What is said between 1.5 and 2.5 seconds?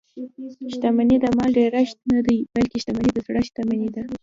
ډېرښت نه دئ؛